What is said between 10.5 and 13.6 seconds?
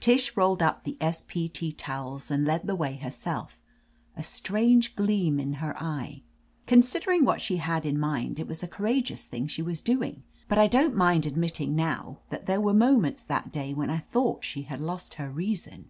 I don't mind admitting now that there were moments that